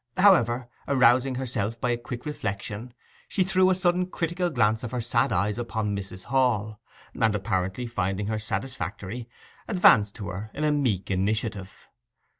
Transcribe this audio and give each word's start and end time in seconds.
However, 0.17 0.67
arousing 0.87 1.35
herself 1.35 1.79
by 1.79 1.91
a 1.91 1.95
quick 1.95 2.25
reflection, 2.25 2.91
she 3.27 3.43
threw 3.43 3.69
a 3.69 3.75
sudden 3.75 4.07
critical 4.07 4.49
glance 4.49 4.81
of 4.83 4.89
her 4.89 4.99
sad 4.99 5.31
eyes 5.31 5.59
upon 5.59 5.95
Mrs. 5.95 6.23
Hall; 6.23 6.81
and, 7.13 7.35
apparently 7.35 7.85
finding 7.85 8.25
her 8.25 8.39
satisfactory, 8.39 9.29
advanced 9.67 10.15
to 10.15 10.29
her 10.29 10.49
in 10.55 10.63
a 10.63 10.71
meek 10.71 11.11
initiative. 11.11 11.87